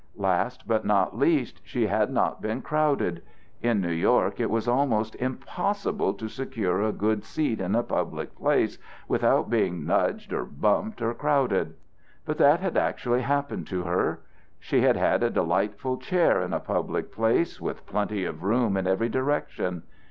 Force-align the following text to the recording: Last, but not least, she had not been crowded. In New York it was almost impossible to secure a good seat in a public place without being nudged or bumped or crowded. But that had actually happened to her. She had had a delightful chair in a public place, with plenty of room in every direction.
Last, 0.17 0.67
but 0.67 0.83
not 0.83 1.15
least, 1.15 1.61
she 1.63 1.85
had 1.85 2.09
not 2.09 2.41
been 2.41 2.63
crowded. 2.63 3.21
In 3.61 3.79
New 3.79 3.91
York 3.91 4.39
it 4.39 4.49
was 4.49 4.67
almost 4.67 5.13
impossible 5.17 6.15
to 6.15 6.27
secure 6.27 6.81
a 6.81 6.91
good 6.91 7.23
seat 7.23 7.61
in 7.61 7.75
a 7.75 7.83
public 7.83 8.35
place 8.35 8.79
without 9.07 9.51
being 9.51 9.85
nudged 9.85 10.33
or 10.33 10.43
bumped 10.43 11.03
or 11.03 11.13
crowded. 11.13 11.75
But 12.25 12.39
that 12.39 12.61
had 12.61 12.77
actually 12.77 13.21
happened 13.21 13.67
to 13.67 13.83
her. 13.83 14.21
She 14.59 14.81
had 14.81 14.95
had 14.97 15.21
a 15.21 15.29
delightful 15.29 15.97
chair 15.97 16.41
in 16.41 16.51
a 16.51 16.59
public 16.59 17.11
place, 17.11 17.61
with 17.61 17.85
plenty 17.85 18.25
of 18.25 18.41
room 18.41 18.75
in 18.77 18.87
every 18.87 19.07
direction. 19.07 19.83